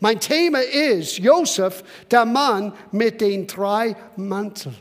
[0.00, 4.76] Mein Thema ist Josef, der Mann mit den drei Manteln.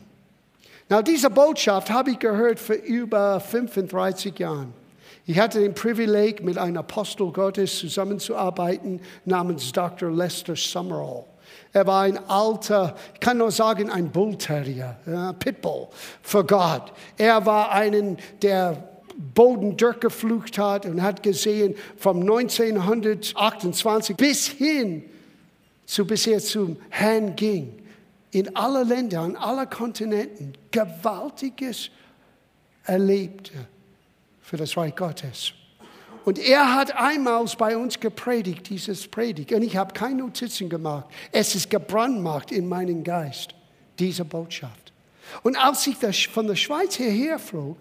[0.90, 4.68] Na, diese Botschaft habe ich gehört für über 35 Jahre.
[5.26, 10.12] Ich hatte den Privileg, mit einem Apostel Gottes zusammenzuarbeiten namens Dr.
[10.12, 11.24] Lester Summerall.
[11.74, 15.88] Er war ein alter, ich kann nur sagen, ein Bullterrier, ja, Pitbull
[16.22, 16.94] für Gott.
[17.18, 25.04] Er war einen, der Boden durchgeflucht hat und hat gesehen, vom 1928 bis hin
[25.86, 27.74] zu bisher zum Herrn ging,
[28.32, 31.90] in alle Länder, an alle Kontinenten, Gewaltiges
[32.84, 33.54] erlebte
[34.42, 35.54] für das Reich Gottes.
[36.26, 39.52] Und er hat einmal bei uns gepredigt, dieses Predigt.
[39.54, 41.06] Und ich habe keine Notizen gemacht.
[41.32, 43.54] Es ist gebrandmarkt in meinen Geist,
[44.00, 44.92] diese Botschaft.
[45.44, 47.78] Und als ich von der Schweiz hierher flog,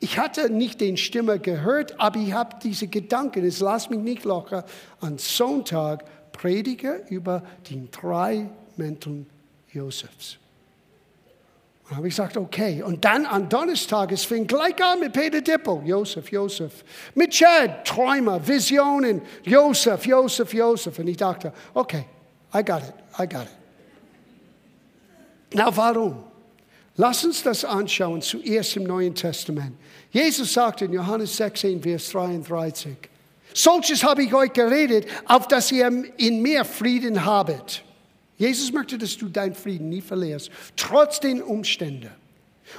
[0.00, 4.24] ich hatte nicht den Stimme gehört, aber ich habe diese Gedanken, es lass mich nicht
[4.24, 4.64] locker,
[5.00, 9.26] an Sonntag predige über die drei Mänteln
[9.72, 10.38] Josefs.
[11.88, 12.82] Und habe ich gesagt, okay.
[12.82, 16.84] Und dann am Donnerstag, es fing gleich an mit Peter Dippel, Josef, Josef.
[17.14, 20.98] Mit Chad, Träume, Visionen, Josef, Josef, Josef.
[20.98, 22.04] Und ich dachte, okay,
[22.54, 23.56] I got it, I got it.
[25.54, 26.27] Na, warum?
[27.00, 29.76] Lass uns das anschauen, zuerst im Neuen Testament.
[30.10, 32.96] Jesus sagte in Johannes 16, Vers 33,
[33.54, 37.84] Solches habe ich euch geredet, auf dass ihr in mir Frieden habet.
[38.36, 42.10] Jesus möchte, dass du deinen Frieden nie verlierst, trotz den Umständen.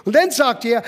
[0.03, 0.83] Und dann sagt er,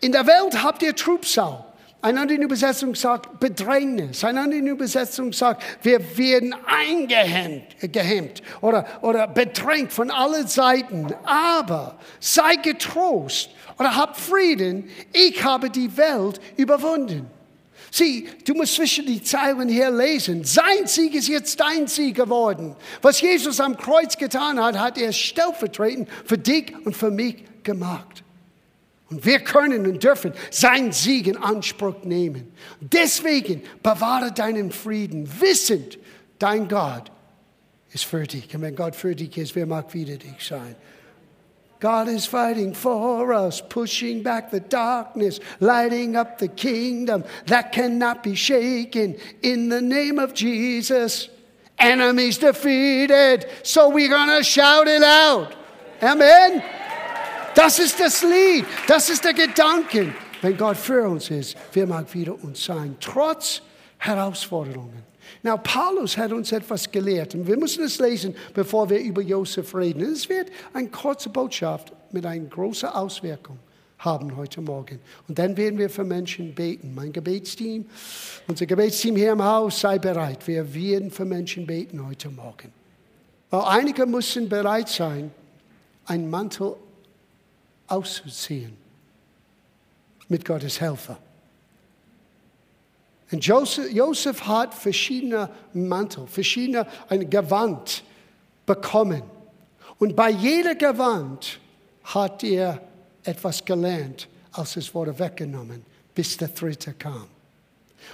[0.00, 1.66] in der Welt habt ihr Trubsau.
[2.02, 4.24] Eine andere Übersetzung sagt Bedrängnis.
[4.24, 11.14] Eine andere Übersetzung sagt, wir werden eingehemmt oder, oder bedrängt von allen Seiten.
[11.24, 14.90] Aber sei getrost oder hab Frieden.
[15.12, 17.30] Ich habe die Welt überwunden.
[17.92, 20.42] Sieh, du musst zwischen die Zeilen hier lesen.
[20.42, 22.74] Sein Sieg ist jetzt dein Sieg geworden.
[23.00, 28.21] Was Jesus am Kreuz getan hat, hat er stellvertretend für dich und für mich gemacht.
[29.12, 32.50] Und wir können und dürfen sein Sieg in Anspruch nehmen.
[32.80, 35.98] Deswegen bewahre deinen Frieden, wissend,
[36.38, 37.12] dein Gott
[37.92, 38.54] ist für dich.
[38.54, 40.74] Und wenn Gott für dich ist, wer mag wieder dich sein?
[41.78, 48.22] God is fighting for us, pushing back the darkness, lighting up the kingdom that cannot
[48.22, 51.28] be shaken in the name of Jesus.
[51.78, 55.54] Enemies defeated, so we're gonna shout it out.
[56.00, 56.62] Amen.
[57.54, 60.14] Das ist das Lied, das ist der Gedanke.
[60.40, 63.62] Wenn Gott für uns ist, wer mag wieder uns sein, trotz
[63.98, 65.04] Herausforderungen.
[65.42, 69.74] Now, Paulus hat uns etwas gelehrt und wir müssen es lesen, bevor wir über Josef
[69.74, 70.02] reden.
[70.02, 73.58] Es wird eine kurze Botschaft mit einer großen Auswirkung
[73.98, 74.98] haben heute Morgen.
[75.28, 76.92] Und dann werden wir für Menschen beten.
[76.94, 77.86] Mein Gebetsteam,
[78.48, 80.46] unser Gebetsteam hier im Haus, sei bereit.
[80.46, 82.72] Wir werden für Menschen beten heute Morgen.
[83.50, 85.30] Weil einige müssen bereit sein,
[86.06, 86.74] einen Mantel
[87.92, 88.76] auszuziehen
[90.28, 91.18] mit Gottes Helfer.
[93.30, 98.02] Und Joseph, Joseph hat verschiedene Mantel, verschiedene ein Gewand
[98.66, 99.22] bekommen.
[99.98, 101.58] Und bei jeder Gewand
[102.04, 102.80] hat er
[103.24, 107.26] etwas gelernt, als es wurde weggenommen, bis der dritte kam.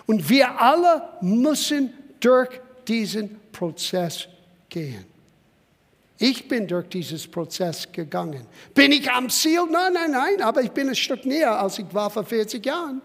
[0.07, 4.29] Und wir alle müssen durch diesen Prozess
[4.69, 5.05] gehen.
[6.19, 8.45] Ich bin durch dieses Prozess gegangen.
[8.75, 9.67] Bin ich am Ziel?
[9.71, 13.01] Nein, nein, nein, aber ich bin ein Stück näher, als ich war vor 40 Jahren.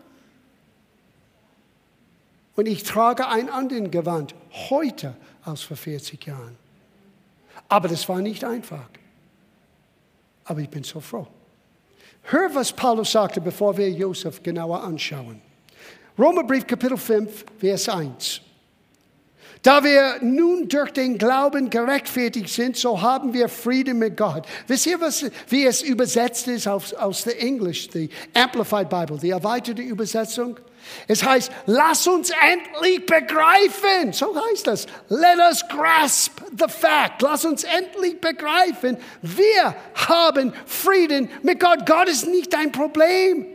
[2.55, 4.33] Und ich trage ein anderen Gewand
[4.69, 6.55] heute als vor 40 Jahren.
[7.69, 8.89] Aber das war nicht einfach.
[10.45, 11.27] Aber ich bin so froh.
[12.23, 15.41] Hör, was Paulus sagte, bevor wir Josef genauer anschauen.
[16.17, 18.41] Römerbrief Kapitel 5, Vers 1.
[19.63, 24.45] Da wir nun durch den Glauben gerechtfertigt sind, so haben wir Frieden mit Gott.
[24.67, 29.29] Wisst ihr, was, wie es übersetzt ist aus, aus der English, die Amplified Bible, die
[29.29, 30.59] erweiterte Übersetzung?
[31.07, 34.11] Es heißt, lass uns endlich begreifen.
[34.11, 34.85] So heißt das.
[35.07, 37.21] Let us grasp the fact.
[37.21, 38.97] Lass uns endlich begreifen.
[39.21, 39.75] Wir
[40.09, 41.85] haben Frieden mit Gott.
[41.85, 43.52] Gott ist nicht dein Problem.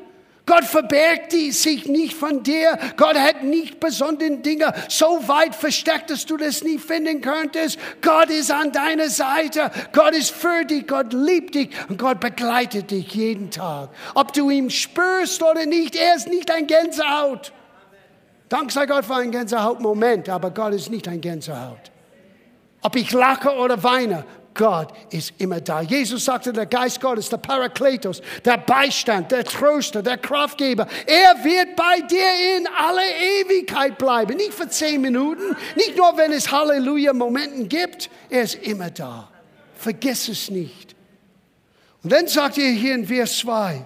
[0.49, 2.79] Gott verbergt sich nicht von dir.
[2.97, 7.79] Gott hat nicht besondere Dinge so weit versteckt, dass du das nie finden könntest.
[8.01, 9.71] Gott ist an deiner Seite.
[9.93, 10.87] Gott ist für dich.
[10.87, 11.69] Gott liebt dich.
[11.91, 13.91] Und Gott begleitet dich jeden Tag.
[14.15, 17.53] Ob du ihn spürst oder nicht, er ist nicht ein Gänsehaut.
[18.49, 21.91] Dank sei Gott für einen Gänsehaut-Moment, aber Gott ist nicht ein Gänsehaut.
[22.81, 24.25] Ob ich lache oder weine,
[24.55, 25.83] Gott ist immer da.
[25.83, 31.77] Jesus sagte, der Geist Gottes, der Parakletos, der Beistand, der Tröster, der Kraftgeber, er wird
[31.77, 33.03] bei dir in alle
[33.41, 34.37] Ewigkeit bleiben.
[34.37, 39.29] Nicht für zehn Minuten, nicht nur, wenn es Halleluja-Momenten gibt, er ist immer da.
[39.77, 40.97] Vergiss es nicht.
[42.03, 43.85] Und dann sagt er hier in Vers 2,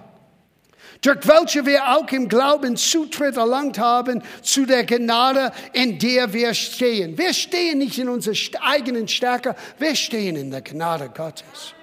[1.03, 6.53] durch welche wir auch im Glauben Zutritt erlangt haben zu der Gnade, in der wir
[6.53, 7.17] stehen.
[7.17, 11.75] Wir stehen nicht in unserer eigenen Stärke, wir stehen in der Gnade Gottes.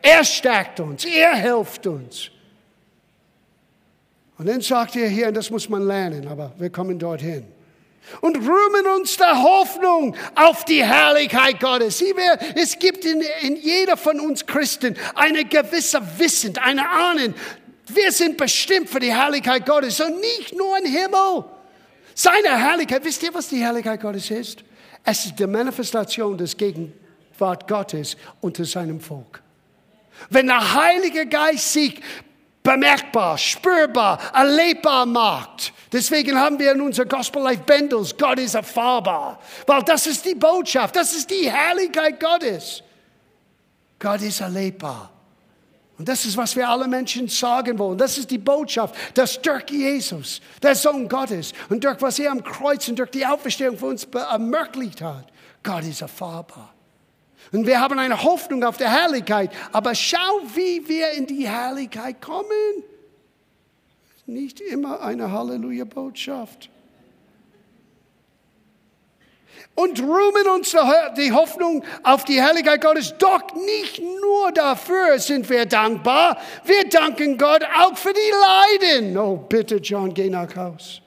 [0.00, 2.30] Er stärkt uns, er hilft uns.
[4.38, 7.44] Und dann sagt er hier, und das muss man lernen, aber wir kommen dorthin.
[8.20, 11.98] Und rühmen uns der Hoffnung auf die Herrlichkeit Gottes.
[11.98, 17.34] Sieh, wir, es gibt in, in jeder von uns Christen eine gewisse Wissen, eine Ahnen,
[17.86, 21.44] wir sind bestimmt für die Herrlichkeit Gottes und nicht nur im Himmel.
[22.14, 24.62] Seine Herrlichkeit, wisst ihr, was die Herrlichkeit Gottes ist?
[25.04, 29.42] Es ist die Manifestation des Gegenwart Gottes unter seinem Volk.
[30.30, 32.00] Wenn der Heilige Geist sich
[32.62, 39.40] bemerkbar, spürbar, erlebbar macht, deswegen haben wir in unser Gospel Life Bendels, Gott ist erfahrbar,
[39.66, 42.82] weil das ist die Botschaft, das ist die Herrlichkeit Gottes.
[43.98, 45.10] Gott ist erlebbar.
[45.98, 47.98] Und das ist, was wir alle Menschen sagen wollen.
[47.98, 52.42] Das ist die Botschaft, dass durch Jesus, der Sohn Gottes, und durch was er am
[52.42, 55.26] Kreuz und durch die Auferstehung für uns ermöglicht hat,
[55.62, 56.74] Gott ist erfahrbar.
[57.52, 59.50] Und wir haben eine Hoffnung auf die Herrlichkeit.
[59.72, 62.48] Aber schau, wie wir in die Herrlichkeit kommen.
[64.24, 66.70] Nicht immer eine Halleluja-Botschaft
[69.74, 70.76] und rühmen uns
[71.16, 73.14] die Hoffnung auf die Herrlichkeit Gottes.
[73.18, 79.16] Doch nicht nur dafür sind wir dankbar, wir danken Gott auch für die Leiden.
[79.16, 81.00] Oh, bitte, John, geh nach Haus.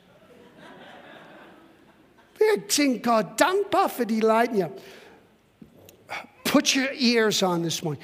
[2.37, 4.69] Wir sind Gott dankbar für die Leiden.
[6.43, 8.01] Put your ears on this morning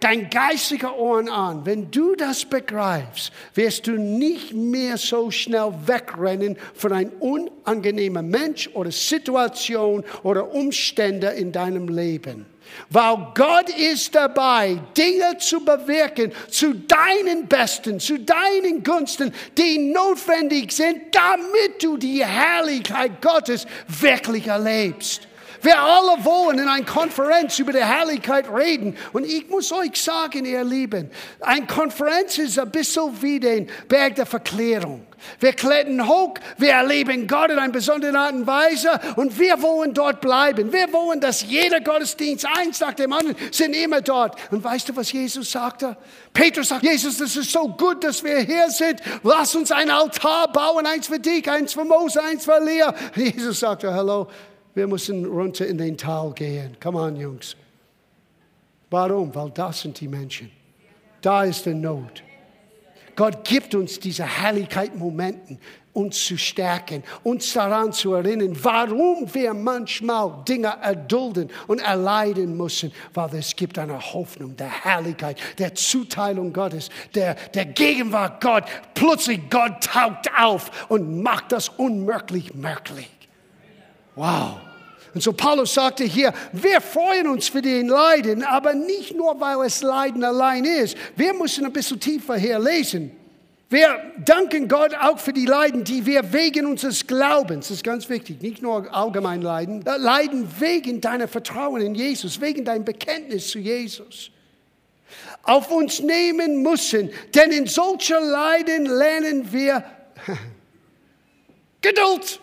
[0.00, 1.64] dein geistiger Ohren an.
[1.64, 8.68] Wenn du das begreifst, wirst du nicht mehr so schnell wegrennen von einem unangenehmen Mensch
[8.74, 12.46] oder Situation oder Umstände in deinem Leben.
[12.90, 20.72] Weil Gott ist dabei, Dinge zu bewirken zu deinen Besten, zu deinen Gunsten, die notwendig
[20.72, 25.27] sind, damit du die Herrlichkeit Gottes wirklich erlebst.
[25.62, 28.96] Wir alle wollen in einer Konferenz über die Herrlichkeit reden.
[29.12, 31.10] Und ich muss euch sagen, ihr Lieben,
[31.40, 35.06] eine Konferenz ist ein bisschen wie den Berg der Verklärung.
[35.40, 39.92] Wir klettern hoch, wir erleben Gott in einer besonderen Art und Weise und wir wollen
[39.94, 40.72] dort bleiben.
[40.72, 44.36] Wir wollen, dass jeder Gottesdienst, eins nach dem anderen, sind immer dort.
[44.52, 45.96] Und weißt du, was Jesus sagte?
[46.32, 49.00] Petrus sagt, Jesus, das ist so gut, dass wir hier sind.
[49.22, 52.90] Lass uns ein Altar bauen, eins für dich, eins für Mose, eins für Lea.
[53.16, 54.28] Jesus sagte, hallo,
[54.74, 56.76] wir müssen runter in den Tal gehen.
[56.80, 57.56] Come on, Jungs.
[58.90, 59.34] Warum?
[59.34, 60.50] Weil das sind die Menschen.
[61.20, 62.22] Da ist die Not.
[63.16, 65.58] Gott gibt uns diese Herrlichkeit-Momenten,
[65.92, 72.92] uns zu stärken, uns daran zu erinnern, warum wir manchmal Dinge erdulden und erleiden müssen,
[73.14, 78.64] weil es gibt eine Hoffnung der Herrlichkeit, der Zuteilung Gottes, der, der Gegenwart Gott.
[78.94, 83.10] Plötzlich Gott taucht auf und macht das unmöglich möglich.
[84.18, 84.56] Wow.
[85.14, 89.64] Und so Paulus sagte hier, wir freuen uns für den Leiden, aber nicht nur, weil
[89.64, 90.96] es Leiden allein ist.
[91.14, 93.12] Wir müssen ein bisschen tiefer hier lesen.
[93.70, 98.08] Wir danken Gott auch für die Leiden, die wir wegen unseres Glaubens, das ist ganz
[98.08, 103.50] wichtig, nicht nur allgemein Leiden, äh, Leiden wegen deiner Vertrauen in Jesus, wegen deinem Bekenntnis
[103.50, 104.30] zu Jesus,
[105.42, 107.10] auf uns nehmen müssen.
[107.34, 109.84] Denn in solcher Leiden lernen wir
[111.82, 112.40] Geduld.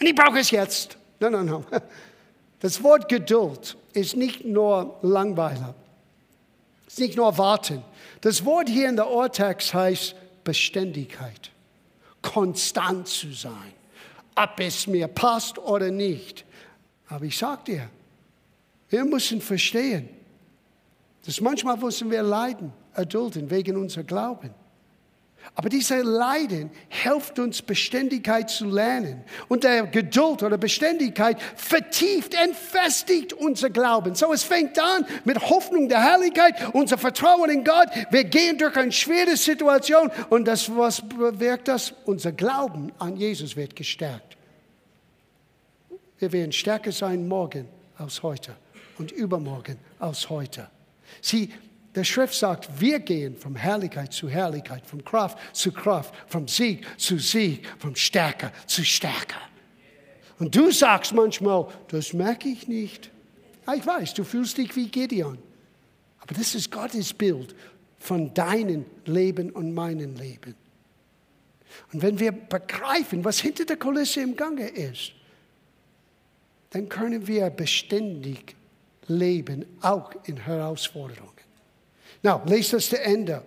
[0.00, 0.97] Und ich brauche es jetzt.
[1.20, 1.82] Nein, nein, nein.
[2.60, 5.74] Das Wort Geduld ist nicht nur Langweiler,
[6.86, 7.82] ist nicht nur Warten.
[8.20, 11.50] Das Wort hier in der Urtext heißt Beständigkeit,
[12.20, 13.72] konstant zu sein,
[14.34, 16.44] ob es mir passt oder nicht.
[17.08, 17.90] Aber ich sage dir,
[18.88, 20.08] wir müssen verstehen,
[21.24, 24.50] dass manchmal müssen wir leiden, erdulden wegen unser Glauben.
[25.54, 29.24] Aber dieser Leiden hilft uns, Beständigkeit zu lernen.
[29.48, 34.14] Und der Geduld oder Beständigkeit vertieft, entfestigt unser Glauben.
[34.14, 37.88] So, es fängt an mit Hoffnung der Herrlichkeit, unser Vertrauen in Gott.
[38.10, 41.92] Wir gehen durch eine schwere Situation und das, was bewirkt das?
[42.04, 44.36] Unser Glauben an Jesus wird gestärkt.
[46.18, 48.54] Wir werden stärker sein morgen als heute
[48.98, 50.68] und übermorgen als heute.
[51.20, 51.52] Sie,
[51.98, 56.86] der Schrift sagt, wir gehen von Herrlichkeit zu Herrlichkeit, von Kraft zu Kraft, vom Sieg
[56.96, 59.40] zu Sieg, vom Stärker zu Stärker.
[60.38, 63.10] Und du sagst manchmal, das merke ich nicht.
[63.74, 65.38] Ich weiß, du fühlst dich wie Gideon.
[66.20, 67.56] Aber das ist Gottes Bild
[67.98, 70.54] von deinem Leben und meinem Leben.
[71.92, 75.14] Und wenn wir begreifen, was hinter der Kulisse im Gange ist,
[76.70, 78.54] dann können wir beständig
[79.08, 81.37] leben, auch in Herausforderungen.
[82.22, 83.42] Na, lest das zu Ende.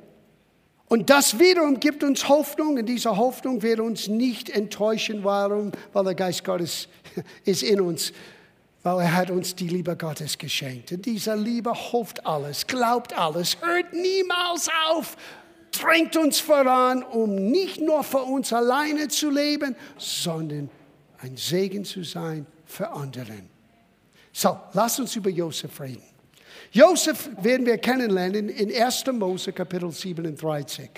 [0.91, 5.23] Und das wiederum gibt uns Hoffnung, und diese Hoffnung wird uns nicht enttäuschen.
[5.23, 5.71] Warum?
[5.93, 6.89] Weil der Geist Gottes
[7.45, 8.11] ist in uns,
[8.83, 10.91] weil er hat uns die Liebe Gottes geschenkt.
[10.91, 15.15] Und diese Liebe hofft alles, glaubt alles, hört niemals auf,
[15.71, 20.69] drängt uns voran, um nicht nur für uns alleine zu leben, sondern
[21.19, 23.49] ein Segen zu sein für anderen.
[24.33, 26.10] So, lass uns über Josef reden.
[26.73, 29.05] Josef werden wir kennenlernen in 1.
[29.11, 30.89] Mose Kapitel 37.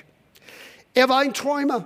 [0.93, 1.83] Er war ein Träumer.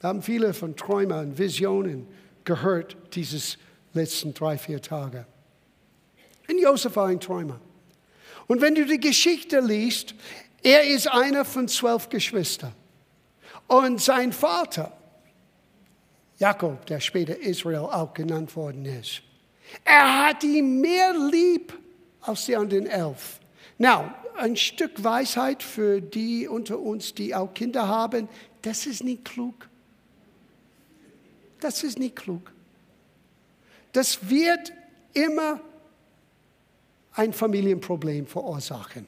[0.00, 2.06] Wir haben viele von Träumern und Visionen
[2.44, 3.58] gehört dieses
[3.94, 5.26] letzten drei, vier Tage.
[6.48, 7.60] Und Josef war ein Träumer.
[8.46, 10.14] Und wenn du die Geschichte liest,
[10.62, 12.74] er ist einer von zwölf Geschwistern.
[13.66, 14.96] Und sein Vater,
[16.38, 19.22] Jakob, der später Israel auch genannt worden ist,
[19.84, 21.72] er hat ihn mehr lieb
[22.22, 23.40] als die anderen elf.
[23.78, 28.28] Now, ein Stück Weisheit für die unter uns, die auch Kinder haben,
[28.62, 29.68] das ist nicht klug.
[31.60, 32.52] Das ist nicht klug.
[33.92, 34.72] Das wird
[35.12, 35.60] immer
[37.12, 39.06] ein Familienproblem verursachen.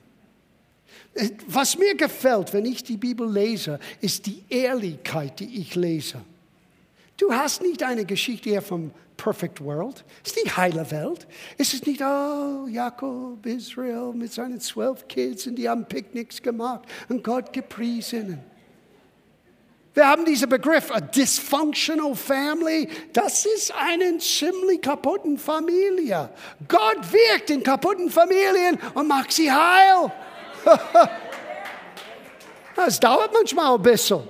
[1.47, 6.21] Was mir gefällt, wenn ich die Bibel lese, ist die Ehrlichkeit, die ich lese.
[7.16, 10.04] Du hast nicht eine Geschichte hier vom Perfect World.
[10.25, 11.26] Es ist nicht heile Welt.
[11.56, 16.83] Es ist nicht, oh, Jakob, Israel mit seinen zwölf Kids und die haben Picknicks gemacht
[17.09, 18.40] und Gott gepriesen.
[19.94, 22.88] Wir haben diesen Begriff, a dysfunctional family.
[23.12, 26.30] Das ist eine ziemlich kaputten Familie.
[26.66, 30.12] Gott wirkt in kaputten Familien und macht sie heil.
[32.87, 34.26] Es dauert manchmal ein bisschen.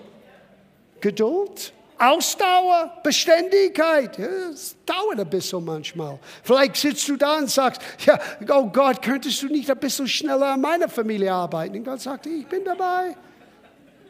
[1.00, 1.72] Geduld.
[2.04, 4.18] Ausdauer, Beständigkeit.
[4.18, 6.18] Es dauert ein bisschen manchmal.
[6.42, 8.18] Vielleicht sitzt du da und sagst, ja,
[8.50, 11.76] oh Gott, könntest du nicht ein bisschen schneller an meiner Familie arbeiten?
[11.76, 13.16] Und Gott sagt, ich bin dabei.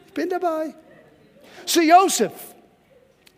[0.07, 0.73] Ich bin dabei.
[1.65, 2.31] So Josef,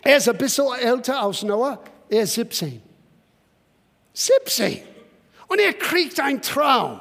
[0.03, 1.79] er ist ein bisschen älter als Noah.
[2.09, 2.81] Er ist 17.
[4.13, 4.81] 17.
[5.47, 6.99] Und er kriegt einen Traum.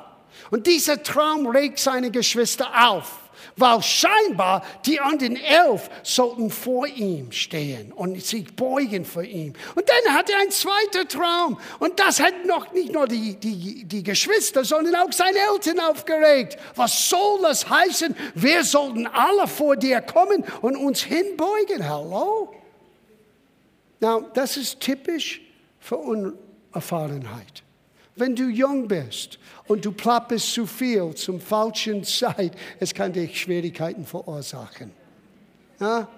[0.51, 3.26] Und dieser Traum regt seine Geschwister auf
[3.57, 9.55] weil scheinbar die anderen elf sollten vor ihm stehen und sich beugen vor ihm.
[9.75, 13.85] Und dann hat er einen zweiten Traum und das hat noch nicht nur die, die,
[13.85, 16.59] die Geschwister, sondern auch seine Eltern aufgeregt.
[16.75, 18.15] Was soll das heißen?
[18.35, 21.89] Wir sollten alle vor dir kommen und uns hinbeugen.
[21.89, 22.53] Hallo?
[24.01, 25.41] Now, das ist typisch
[25.81, 27.63] für Unerfahrenheit.
[28.17, 33.29] Wenn du jung bist und du plapperst zu viel zum falschen Zeit, es kann dir
[33.29, 34.93] Schwierigkeiten verursachen.
[35.81, 36.09] Ja?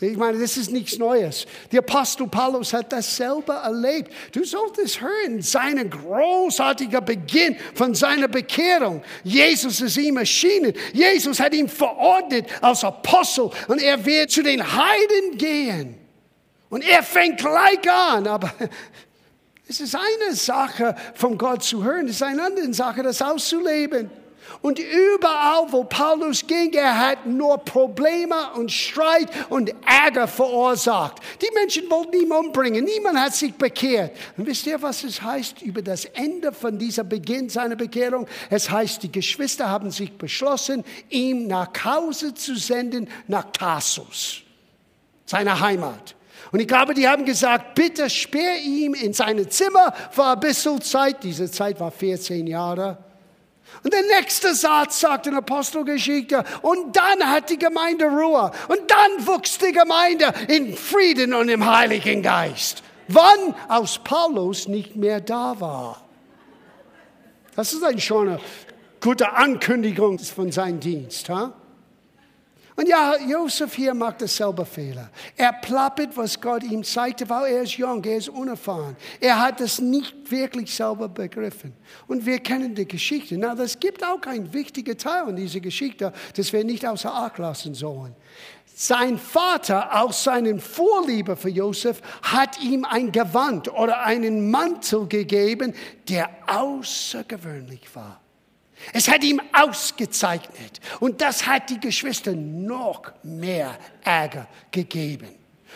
[0.00, 1.46] Ich meine, das ist nichts Neues.
[1.70, 4.12] Der Apostel Paulus hat das selber erlebt.
[4.32, 9.02] Du solltest hören, sein großartiger Beginn von seiner Bekehrung.
[9.22, 10.72] Jesus ist ihm erschienen.
[10.92, 15.94] Jesus hat ihn verordnet als Apostel und er wird zu den Heiden gehen.
[16.68, 18.52] Und er fängt gleich an, aber
[19.68, 24.10] es ist eine Sache, von Gott zu hören, es ist eine andere Sache, das auszuleben.
[24.60, 31.16] Und überall, wo Paulus ging, er hat nur Probleme und Streit und Ärger verursacht.
[31.40, 32.84] Die Menschen wollten ihn umbringen.
[32.84, 34.16] Niemand hat sich bekehrt.
[34.36, 38.26] Und wisst ihr, was es heißt über das Ende von dieser Beginn seiner Bekehrung?
[38.50, 44.42] Es heißt, die Geschwister haben sich beschlossen, ihn nach Hause zu senden, nach Tarsus,
[45.24, 46.14] seiner Heimat.
[46.52, 50.82] Und ich glaube, die haben gesagt, bitte sperr ihm in seine Zimmer für ein bisschen
[50.82, 51.24] Zeit.
[51.24, 52.98] Diese Zeit war 14 Jahre.
[53.82, 58.50] Und der nächste Satz sagt in Apostelgeschichte, und dann hat die Gemeinde Ruhe.
[58.68, 62.82] Und dann wuchs die Gemeinde in Frieden und im Heiligen Geist.
[63.08, 63.54] Wann?
[63.68, 66.02] Aus Paulus nicht mehr da war.
[67.56, 68.40] Das ist eine schöne,
[69.00, 71.30] gute Ankündigung von seinem Dienst.
[71.30, 71.54] Ha?
[72.74, 75.10] Und ja, Josef hier macht dasselbe Fehler.
[75.36, 78.96] Er plappert, was Gott ihm zeigte, weil er ist jung, er ist unerfahren.
[79.20, 81.74] Er hat das nicht wirklich selber begriffen.
[82.06, 83.36] Und wir kennen die Geschichte.
[83.36, 87.36] Na, das gibt auch einen wichtigen Teil in dieser Geschichte, das wir nicht außer Acht
[87.38, 88.14] lassen sollen.
[88.74, 95.74] Sein Vater, aus seinem Vorliebe für Josef, hat ihm ein Gewand oder einen Mantel gegeben,
[96.08, 98.22] der außergewöhnlich war.
[98.92, 105.28] Es hat ihm ausgezeichnet und das hat die Geschwister noch mehr Ärger gegeben.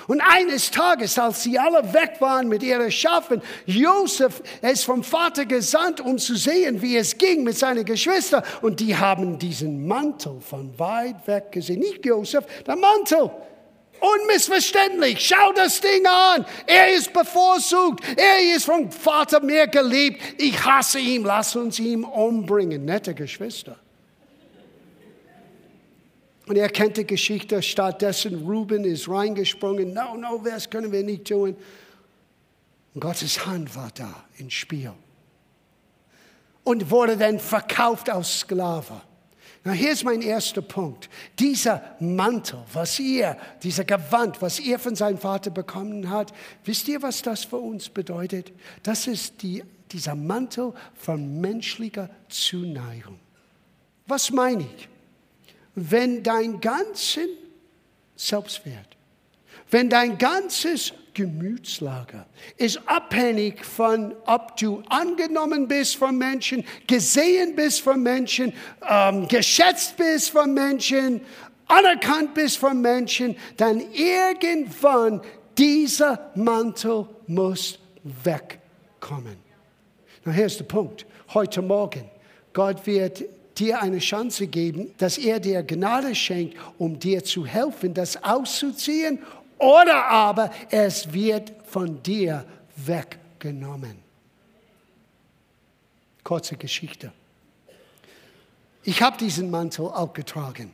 [0.08, 5.46] Und eines Tages, als sie alle weg waren mit ihren Schafen, Josef ist vom Vater
[5.46, 8.44] gesandt, um zu sehen, wie es ging mit seinen Geschwistern.
[8.62, 11.80] Und die haben diesen Mantel von weit weg gesehen.
[11.80, 13.30] Nicht Josef, der Mantel.
[14.00, 15.18] Unmissverständlich.
[15.20, 16.44] Schau das Ding an.
[16.66, 18.04] Er ist bevorzugt.
[18.16, 20.20] Er ist vom Vater mehr geliebt.
[20.38, 21.24] Ich hasse ihn.
[21.24, 22.84] Lass uns ihn umbringen.
[22.84, 23.78] Nette Geschwister.
[26.46, 27.60] Und er kennt die Geschichte.
[27.60, 29.92] Stattdessen Ruben ist reingesprungen.
[29.92, 31.56] No, no, das können wir nicht tun.
[32.94, 34.92] Und Gottes Hand war da ins Spiel.
[36.64, 39.00] Und wurde dann verkauft als Sklave.
[39.66, 41.10] Na, hier ist mein erster Punkt.
[41.40, 46.32] Dieser Mantel, was ihr, dieser Gewand, was ihr von seinem Vater bekommen habt,
[46.64, 48.52] wisst ihr, was das für uns bedeutet?
[48.84, 53.18] Das ist die, dieser Mantel von menschlicher Zuneigung.
[54.06, 54.88] Was meine ich?
[55.74, 57.26] Wenn dein ganzen
[58.14, 58.96] Selbstwert,
[59.72, 62.26] wenn dein ganzes Gemütslage
[62.58, 68.52] ist abhängig von, ob du angenommen bist von Menschen, gesehen bist von Menschen,
[68.86, 71.22] ähm, geschätzt bist von Menschen,
[71.68, 75.22] anerkannt bist von Menschen, dann irgendwann
[75.56, 79.38] dieser Mantel muss wegkommen.
[80.26, 81.06] Na, hier ist der Punkt.
[81.32, 82.10] Heute Morgen,
[82.52, 83.24] Gott wird
[83.56, 89.20] dir eine Chance geben, dass er dir Gnade schenkt, um dir zu helfen, das auszuziehen
[89.58, 92.44] oder aber es wird von dir
[92.76, 93.98] weggenommen.
[96.22, 97.12] Kurze Geschichte.
[98.82, 100.72] Ich habe diesen Mantel auch getragen.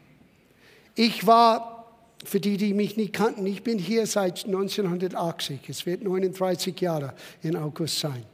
[0.95, 1.87] Ich war,
[2.25, 5.69] für die, die mich nicht kannten, ich bin hier seit 1980.
[5.69, 8.25] Es wird 39 Jahre in August sein.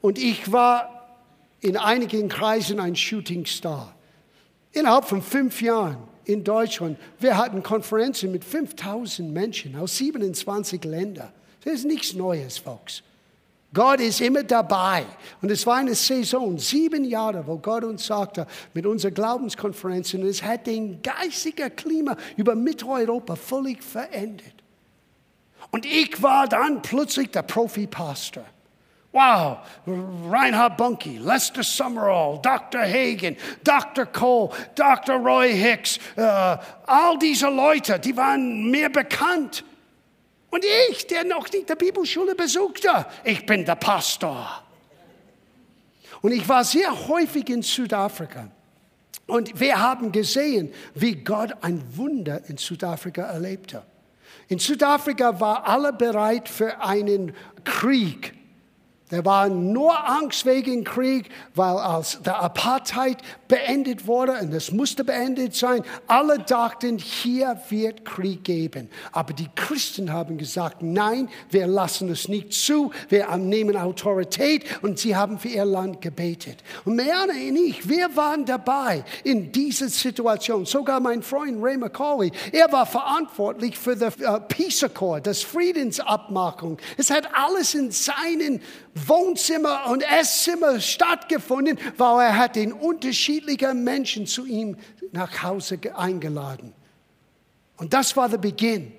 [0.00, 1.20] Und ich war
[1.60, 3.94] in einigen Kreisen ein Shootingstar.
[4.72, 6.98] Innerhalb von fünf Jahren in Deutschland.
[7.18, 11.32] Wir hatten Konferenzen mit 5000 Menschen aus 27 Ländern.
[11.64, 13.02] Das ist nichts Neues, Folks.
[13.74, 15.06] Gott ist immer dabei.
[15.40, 20.42] Und es war eine Saison, sieben Jahre, wo Gott uns sagte, mit unseren Glaubenskonferenzen, es
[20.42, 24.54] hat den geistigen Klima über Mitteleuropa völlig verändert.
[25.70, 28.44] Und ich war dann plötzlich der Profi-Pastor.
[29.12, 32.80] Wow, Reinhard Bunke, Lester Summerall, Dr.
[32.80, 34.06] Hagen, Dr.
[34.06, 35.16] Cole, Dr.
[35.16, 39.64] Roy Hicks, äh, all diese Leute, die waren mir bekannt.
[40.48, 44.62] Und ich, der noch nicht die Bibelschule besuchte, ich bin der Pastor.
[46.22, 48.48] Und ich war sehr häufig in Südafrika.
[49.26, 53.82] Und wir haben gesehen, wie Gott ein Wunder in Südafrika erlebte.
[54.48, 57.34] In Südafrika war alle bereit für einen
[57.64, 58.41] Krieg
[59.12, 65.04] der war nur Angst wegen Krieg, weil als der Apartheid beendet wurde, und es musste
[65.04, 68.88] beendet sein, alle dachten, hier wird Krieg geben.
[69.12, 74.98] Aber die Christen haben gesagt, nein, wir lassen es nicht zu, wir nehmen Autorität und
[74.98, 76.56] sie haben für ihr Land gebetet.
[76.86, 80.64] Und Marianne und ich, wir waren dabei in dieser Situation.
[80.64, 86.78] Sogar mein Freund Ray McCauley, er war verantwortlich für das uh, Peace Accord, das Friedensabmachung.
[86.96, 88.62] Es hat alles in seinen
[88.94, 94.76] Wohnzimmer und Esszimmer stattgefunden, weil er hat den unterschiedlichen Menschen zu ihm
[95.12, 96.74] nach Hause eingeladen.
[97.76, 98.92] Und das war der Beginn.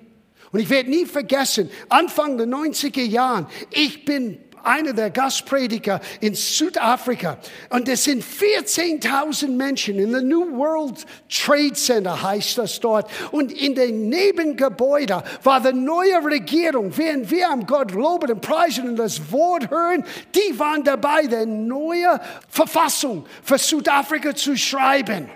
[0.52, 6.34] Und ich werde nie vergessen, Anfang der 90er Jahren, ich bin einer der Gastprediger in
[6.34, 7.38] Südafrika.
[7.70, 13.10] Und es sind 14.000 Menschen in der New World Trade Center, heißt das dort.
[13.30, 18.88] Und in den Nebengebäuden war die neue Regierung, während wir am Gott loben und preisen
[18.88, 25.28] und das Wort hören, die waren dabei, die neue Verfassung für Südafrika zu schreiben.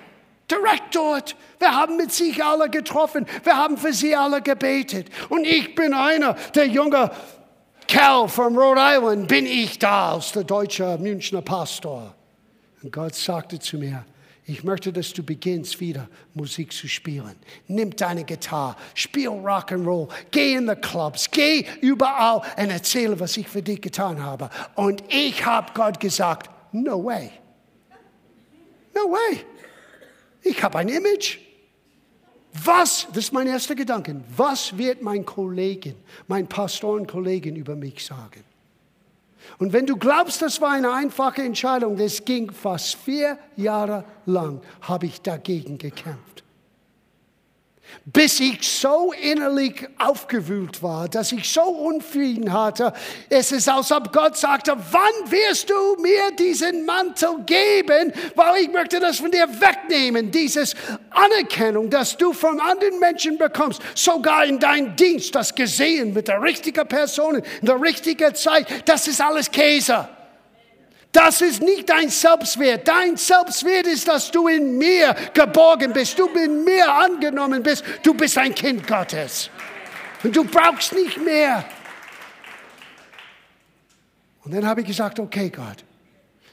[0.51, 1.37] Direkt dort.
[1.59, 3.27] Wir haben mit sich alle getroffen.
[3.45, 5.09] Wir haben für sie alle gebetet.
[5.29, 7.11] Und ich bin einer der jungen
[7.89, 12.15] Cal from Rhode Island bin ich da als der deutsche Münchner Pastor.
[12.83, 14.05] Und Gott sagte zu mir,
[14.45, 17.35] ich möchte, dass du beginnst wieder Musik zu spielen.
[17.67, 23.49] Nimm deine Gitarre, spiel Rock'n'Roll, geh in die Clubs, geh überall und erzähle, was ich
[23.49, 24.51] für dich getan habe.
[24.75, 27.31] Und ich habe Gott gesagt, no way.
[28.95, 29.45] No way.
[30.43, 31.39] Ich habe ein Image.
[32.65, 35.95] Was, das ist mein erster Gedanke, was wird mein Kollegen,
[36.27, 38.45] mein Pastorenkollegen über mich sagen?
[39.59, 44.61] Und wenn du glaubst, das war eine einfache Entscheidung, das ging fast vier Jahre lang,
[44.83, 46.38] habe ich dagegen gekämpft.
[48.05, 52.93] Bis ich so innerlich aufgewühlt war, dass ich so Unfrieden hatte.
[53.29, 58.13] Es ist, als ob Gott sagte, wann wirst du mir diesen Mantel geben?
[58.35, 60.75] Weil ich möchte das von dir wegnehmen, dieses
[61.11, 66.43] Anerkennung, das du von anderen Menschen bekommst, sogar in deinem Dienst, das gesehen mit der
[66.43, 70.09] richtigen Person, in der richtigen Zeit, das ist alles Käse.
[71.13, 72.87] Das ist nicht dein Selbstwert.
[72.87, 77.83] Dein Selbstwert ist, dass du in mir geborgen bist, du in mir angenommen bist.
[78.03, 79.51] Du bist ein Kind Gottes.
[80.23, 81.65] Und du brauchst nicht mehr.
[84.45, 85.85] Und dann habe ich gesagt, okay Gott.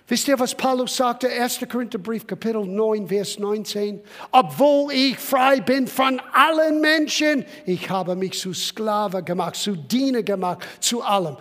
[0.08, 1.28] Wisst ihr, was Paulus sagte?
[1.28, 1.62] 1.
[1.68, 4.02] Korintherbrief, Kapitel 9, Vers 19.
[4.32, 10.22] Obwohl ich frei bin von allen Menschen, ich habe mich zu Sklave gemacht, zu Diener
[10.22, 11.38] gemacht, zu allem.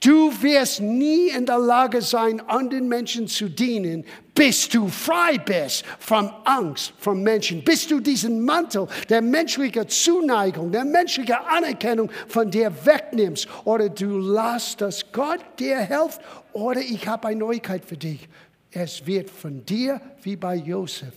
[0.00, 4.04] Du wirst nie in der Lage sein, anderen Menschen zu dienen,
[4.34, 10.72] bis du frei bist von Angst von Menschen, bis du diesen Mantel der menschlichen Zuneigung,
[10.72, 16.20] der menschlichen Anerkennung von dir wegnimmst oder du lässt, dass Gott dir hilft
[16.52, 18.28] oder ich habe eine Neuigkeit für dich.
[18.70, 21.14] Es wird von dir wie bei Josef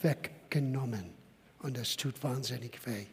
[0.00, 1.10] weggenommen
[1.62, 3.06] und es tut wahnsinnig weh.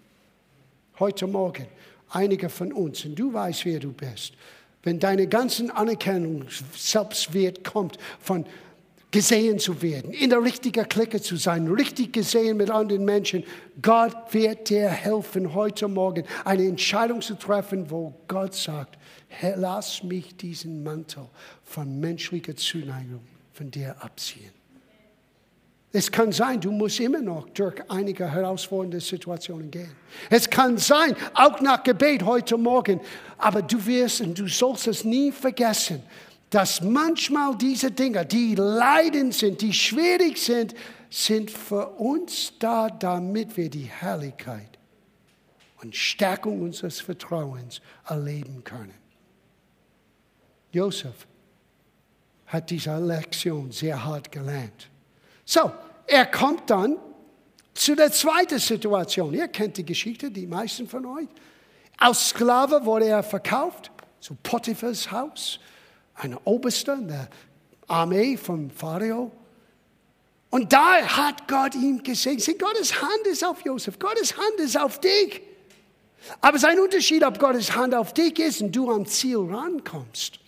[1.00, 1.66] Heute Morgen,
[2.10, 4.34] einige von uns, und du weißt, wer du bist,
[4.84, 8.46] wenn deine ganzen Anerkennung, Selbstwert kommt von
[9.12, 13.44] gesehen zu werden, in der richtigen Clique zu sein, richtig gesehen mit anderen Menschen.
[13.82, 18.98] Gott wird dir helfen, heute Morgen eine Entscheidung zu treffen, wo Gott sagt,
[19.56, 21.26] lass mich diesen Mantel
[21.64, 23.22] von menschlicher Zuneigung
[23.54, 24.59] von dir abziehen.
[25.92, 29.92] Es kann sein, du musst immer noch durch einige herausfordernde Situationen gehen.
[30.30, 33.02] Es kann sein, auch nach Gebet heute Morgen,
[33.40, 36.04] aber du wirst und du sollst es nie vergessen,
[36.52, 40.76] dass manchmal diese Dinge, die leidend sind, die schwierig sind,
[41.10, 44.78] sind für uns da, damit wir die Herrlichkeit
[45.82, 48.94] und Stärkung unseres Vertrauens erleben können.
[50.72, 51.28] Josef
[52.46, 54.90] hat diese Lektion sehr hart gelernt.
[55.50, 55.72] So,
[56.06, 57.00] er kommt dann
[57.74, 59.34] zu der zweiten Situation.
[59.34, 61.28] Ihr kennt die Geschichte, die meisten von euch.
[61.98, 65.60] Als Sklave wurde er verkauft zu Potiphas Haus,
[66.14, 67.30] einer Oberster in der
[67.88, 69.32] Armee von Pharao.
[70.52, 72.60] Und da hat Gott ihm gesegnet.
[72.60, 75.42] Gottes Hand ist auf Josef, Gottes Hand ist auf dich.
[76.42, 79.40] Aber es ist ein Unterschied, ob Gottes Hand auf dich ist und du am Ziel
[79.40, 80.40] rankommst.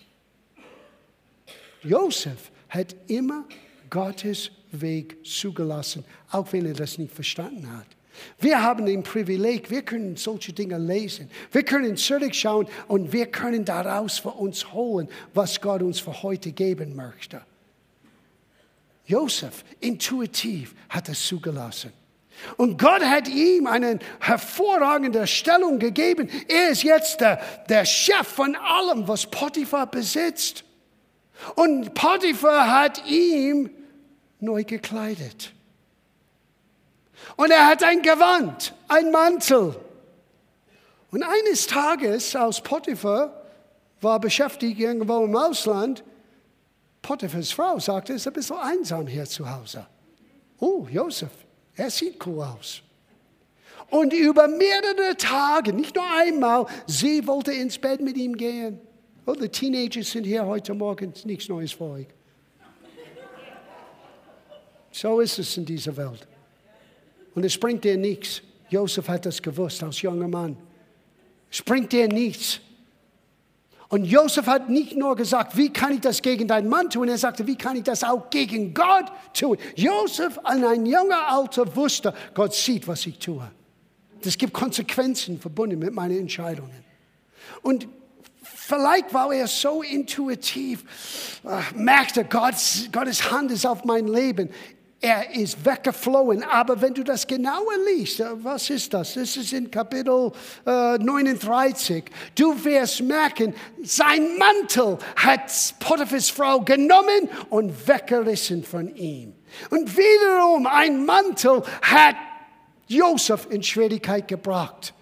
[1.82, 3.46] Josef hat immer
[3.90, 7.86] Gottes Weg zugelassen, auch wenn er das nicht verstanden hat.
[8.38, 11.30] Wir haben ein Privileg, wir können solche Dinge lesen.
[11.50, 16.52] Wir können zurückschauen und wir können daraus für uns holen, was Gott uns für heute
[16.52, 17.42] geben möchte.
[19.06, 21.92] Josef, intuitiv, hat es zugelassen.
[22.56, 26.28] Und Gott hat ihm eine hervorragende Stellung gegeben.
[26.48, 30.64] Er ist jetzt der, der Chef von allem, was Potiphar besitzt.
[31.54, 33.70] Und Potiphar hat ihm
[34.42, 35.52] neu gekleidet.
[37.36, 39.76] Und er hat ein Gewand, ein Mantel.
[41.10, 43.42] Und eines Tages, aus Potiphar
[44.00, 46.02] war beschäftigt irgendwo im Ausland,
[47.00, 49.86] Potiphars Frau sagte, es ist ein bisschen einsam hier zu Hause.
[50.60, 51.32] Oh, Josef,
[51.74, 52.82] er sieht cool aus.
[53.90, 58.80] Und über mehrere Tage, nicht nur einmal, sie wollte ins Bett mit ihm gehen.
[59.26, 62.06] Oh, die Teenagers sind hier heute Morgen, nichts Neues für euch.
[64.92, 66.28] So ist es in dieser Welt.
[67.34, 68.42] Und es bringt dir nichts.
[68.68, 70.56] Josef hat das gewusst als junger Mann.
[71.50, 72.60] Es bringt dir nichts.
[73.88, 77.18] Und Josef hat nicht nur gesagt, wie kann ich das gegen deinen Mann tun, er
[77.18, 79.58] sagte, wie kann ich das auch gegen Gott tun.
[79.76, 83.50] Josef, ein junger Alter, wusste, Gott sieht, was ich tue.
[84.24, 86.82] Es gibt Konsequenzen verbunden mit meinen Entscheidungen.
[87.60, 87.86] Und
[88.42, 92.54] vielleicht war er so intuitiv, äh, merkte, Gott,
[92.92, 94.48] Gottes Hand ist auf mein Leben.
[95.04, 96.44] Er ist weggeflohen.
[96.44, 99.14] Aber wenn du das genauer liest, äh, was ist das?
[99.14, 100.30] Das ist in Kapitel
[100.64, 102.04] äh, 39.
[102.36, 109.34] Du wirst merken, sein Mantel hat Potiphas Frau genommen und weggerissen von ihm.
[109.70, 112.14] Und wiederum ein Mantel hat
[112.86, 114.94] Josef in Schwierigkeit gebracht.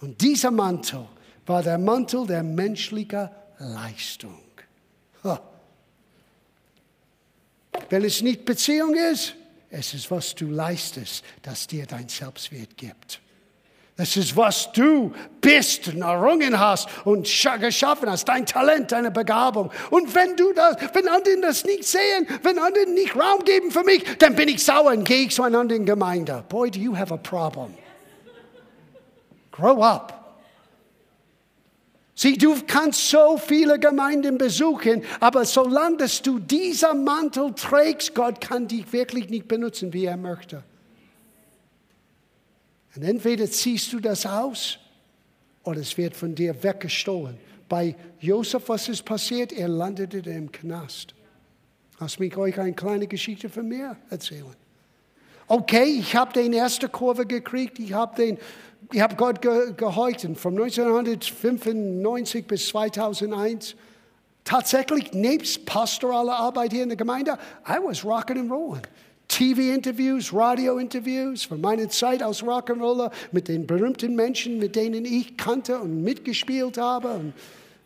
[0.00, 1.08] Und dieser Mantel
[1.46, 3.28] war der Mantel der menschlichen
[3.58, 4.38] Leistung.
[5.24, 5.36] Oh.
[7.90, 9.34] Wenn es nicht Beziehung ist,
[9.70, 13.20] es ist, was du leistest, das dir dein Selbstwert gibt.
[13.96, 17.28] Das ist, was du bist und errungen hast und
[17.60, 19.70] geschaffen hast, dein Talent, deine Begabung.
[19.90, 23.84] Und wenn du das, wenn andere das nicht sehen, wenn andere nicht Raum geben für
[23.84, 26.44] mich, dann bin ich sauer und gehe zu einer anderen Gemeinde.
[26.48, 27.74] Boy, do you have a problem.
[29.52, 30.23] Grow up.
[32.16, 38.68] Sieh, du kannst so viele Gemeinden besuchen, aber solange du dieser Mantel trägst, Gott kann
[38.68, 40.62] dich wirklich nicht benutzen, wie er möchte.
[42.94, 44.78] Und entweder ziehst du das aus
[45.64, 47.36] oder es wird von dir weggestohlen.
[47.68, 49.52] Bei Josef, was ist passiert?
[49.52, 51.14] Er landete im Knast.
[51.98, 54.54] Lass mich euch eine kleine Geschichte von mir erzählen.
[55.46, 58.38] Okay, ich habe den erste Kurve gekriegt, ich habe den
[58.92, 63.76] ich habe Gott ge geholfen von 1995 bis 2001.
[64.44, 68.82] Tatsächlich, nebst pastoraler Arbeit hier in der Gemeinde, I was rocking and rolling.
[69.28, 75.78] TV-Interviews, Radio-Interviews von meiner Zeit als Rock'n'Roller mit den berühmten Menschen, mit denen ich kannte
[75.78, 77.08] und mitgespielt habe.
[77.08, 77.32] Und,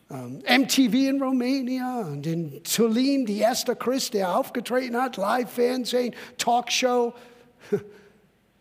[0.09, 6.13] um, ähm, MTV in Rumänien und in Tullin, die erste Christ, der aufgetreten hat, Live-Fernsehen,
[6.37, 7.13] Talkshow.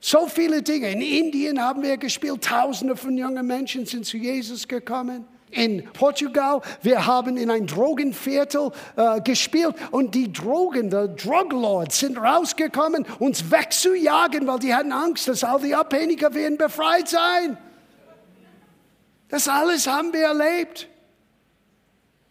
[0.01, 0.91] So viele Dinge.
[0.91, 5.27] In Indien haben wir gespielt, Tausende von jungen Menschen sind zu Jesus gekommen.
[5.51, 12.19] In Portugal, wir haben in ein Drogenviertel äh, gespielt und die Drogen, die Druglords sind
[12.19, 17.57] rausgekommen, uns wegzujagen, weil die hatten Angst, dass all die Abhängigen werden befreit sein.
[19.29, 20.87] Das alles haben wir erlebt.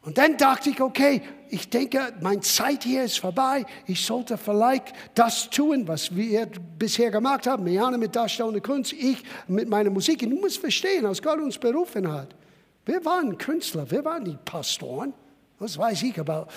[0.03, 3.65] Und dann dachte ich, okay, ich denke, meine Zeit hier ist vorbei.
[3.85, 7.63] Ich sollte vielleicht das tun, was wir bisher gemacht haben.
[7.63, 10.23] Miane mit Darstellende Kunst, ich mit meiner Musik.
[10.23, 12.35] Und du musst verstehen, als Gott uns berufen hat.
[12.85, 15.13] Wir waren Künstler, wir waren nicht Pastoren.
[15.59, 16.47] Was weiß ich über,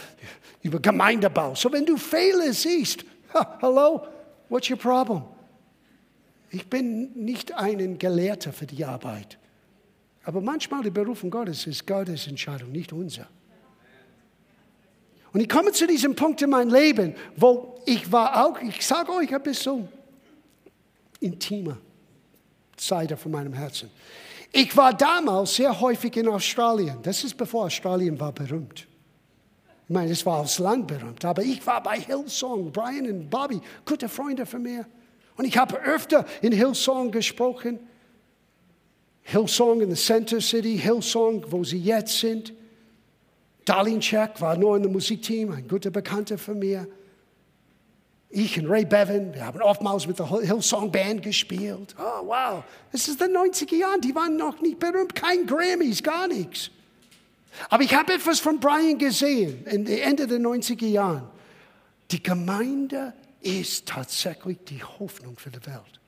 [0.63, 1.55] über Gemeindebau?
[1.55, 3.05] So, wenn du Fehler siehst,
[3.63, 4.07] hallo,
[4.49, 5.23] what's your problem?
[6.51, 9.39] Ich bin nicht ein Gelehrter für die Arbeit.
[10.25, 13.29] Aber manchmal die Berufung Gottes ist Gottes Entscheidung, nicht unser.
[15.33, 19.13] Und ich komme zu diesem Punkt in meinem Leben, wo ich war auch, ich sage
[19.13, 19.89] euch ein bisschen
[21.21, 21.79] intimer
[22.77, 23.91] Seite von meinem Herzen.
[24.53, 26.99] Ich war damals sehr häufig in Australien.
[27.03, 28.89] Das ist bevor Australien war berühmt.
[29.85, 31.25] Ich meine, es war aufs Land berühmt.
[31.25, 34.87] Aber ich war bei Hillsong, Brian und Bobby, gute Freunde von mir.
[35.37, 37.79] Und ich habe öfter in Hillsong gesprochen.
[39.23, 42.53] Hillsong in the Center City, Hillsong, wo sie jetzt sind.
[43.71, 46.89] Darlene Check war nur in dem Musikteam, ein guter Bekannter von mir.
[48.29, 51.95] Ich und Ray Bevan, wir haben oftmals mit der Hillsong Band gespielt.
[51.97, 52.65] Oh, wow.
[52.91, 56.71] Das ist den 90er Jahren, die waren noch nicht berühmt, kein Grammys, gar nichts.
[57.69, 61.29] Aber ich habe etwas von Brian gesehen, Ende der 90er Jahren.
[62.11, 66.01] Die Gemeinde ist tatsächlich die Hoffnung für die Welt.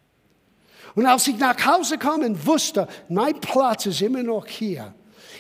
[0.97, 4.93] Und als ich nach Hause kam und wusste, mein Platz ist immer noch hier,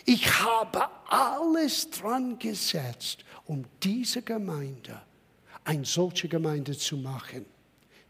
[0.04, 5.00] ich habe alles dran gesetzt, um diese Gemeinde,
[5.64, 7.46] eine solche Gemeinde zu machen.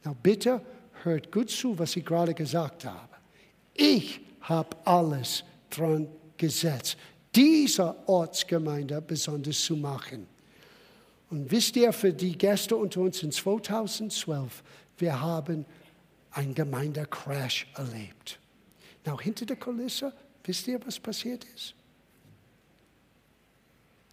[0.04, 0.60] Na bitte
[1.02, 3.16] hört gut zu, was ich gerade gesagt habe.
[3.74, 6.96] Ich habe alles dran gesetzt,
[7.34, 10.26] diese Ortsgemeinde besonders zu machen.
[11.30, 14.62] Und wisst ihr, für die Gäste unter uns in 2012,
[14.98, 15.64] wir haben
[16.30, 18.38] einen Gemeindecrash erlebt.
[19.06, 20.12] Now, hinter der Kulisse,
[20.44, 21.74] wisst ihr, was passiert ist?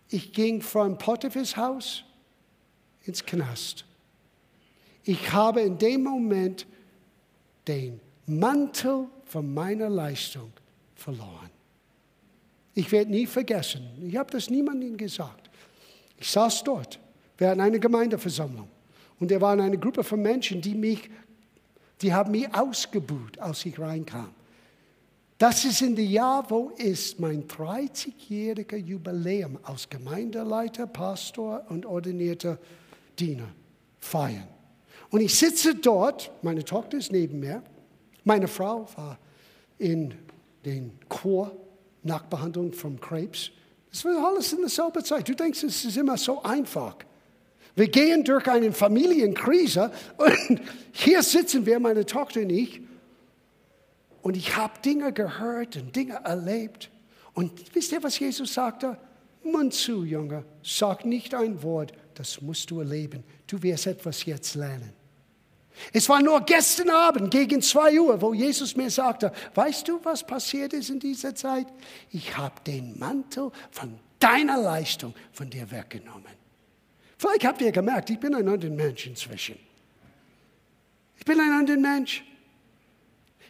[0.10, 2.04] Ich ging von Potiphas Haus
[3.06, 3.86] ins Knast.
[5.04, 6.65] Ich habe in dem Moment
[7.67, 10.52] den Mantel von meiner Leistung
[10.95, 11.50] verloren.
[12.74, 15.50] Ich werde nie vergessen, ich habe das niemandem gesagt.
[16.17, 17.00] Ich saß dort,
[17.38, 18.67] wir hatten eine Gemeindeversammlung
[19.19, 21.10] und da waren eine Gruppe von Menschen, die mich,
[22.02, 24.34] die haben mich ausgebuht, als ich reinkam.
[25.39, 32.60] Das ist in dem Jahr, wo ist mein 30-jähriger Jubiläum als Gemeindeleiter, Pastor und ordinierter
[33.17, 33.47] Diener
[33.99, 34.49] feiern.
[35.10, 37.63] Und ich sitze dort, meine Tochter ist neben mir,
[38.25, 39.17] meine Frau war
[39.78, 40.13] in
[40.65, 41.56] den Chor,
[42.04, 43.52] Nachbehandlung von Krebs.
[43.91, 45.30] Das war alles in derselben Zeit.
[45.30, 46.97] Du denkst, es ist immer so einfach.
[47.78, 52.82] Wir gehen durch eine Familienkrise und hier sitzen wir, meine Tochter und ich,
[54.22, 56.90] und ich habe Dinge gehört und Dinge erlebt.
[57.34, 58.98] Und wisst ihr, was Jesus sagte?
[59.44, 63.24] Mund zu, Junge, sag nicht ein Wort, das musst du erleben.
[63.48, 64.94] Du wirst etwas jetzt lernen.
[65.94, 70.26] Es war nur gestern Abend gegen zwei Uhr, wo Jesus mir sagte, weißt du, was
[70.26, 71.68] passiert ist in dieser Zeit?
[72.12, 76.38] Ich habe den Mantel von deiner Leistung von dir weggenommen.
[77.18, 79.58] Vielleicht habt ihr gemerkt, ich bin ein anderer Mensch inzwischen.
[81.18, 82.24] Ich bin ein anderer Mensch.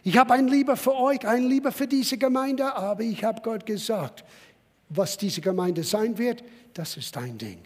[0.02, 3.66] Ich habe ein Lieber für euch, ein Lieber für diese Gemeinde, aber ich habe Gott
[3.66, 4.24] gesagt,
[4.88, 6.42] was diese Gemeinde sein wird,
[6.74, 7.58] das ist dein Ding.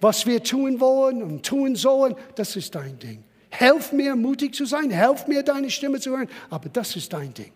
[0.00, 3.24] Was wir tun wollen und tun sollen, das ist dein Ding.
[3.50, 7.32] Helf mir, mutig zu sein, helf mir, deine Stimme zu hören, aber das ist dein
[7.32, 7.52] Ding.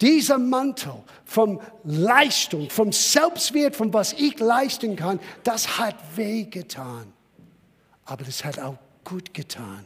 [0.00, 7.12] Dieser Mantel von Leistung, vom Selbstwert, von was ich leisten kann, das hat wehgetan.
[8.06, 9.84] Aber das hat auch gut getan.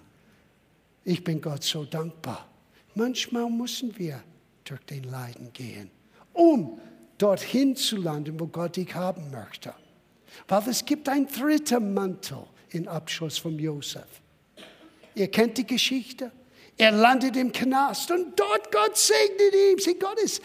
[1.04, 2.48] Ich bin Gott so dankbar.
[2.94, 4.22] Manchmal müssen wir
[4.64, 5.90] durch den Leiden gehen,
[6.32, 6.80] um
[7.18, 9.74] dorthin zu landen, wo Gott dich haben möchte.
[10.48, 14.06] Weil es gibt einen dritten Mantel in Abschluss von Josef.
[15.14, 16.32] Ihr kennt die Geschichte.
[16.76, 19.78] Er landet im Knast und dort Gott segnet ihn.
[19.78, 20.42] Sieh, Gott ist,